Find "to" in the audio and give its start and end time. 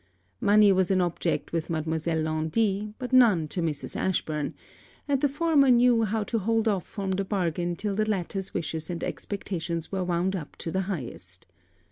3.49-3.61, 6.23-6.39, 10.55-10.71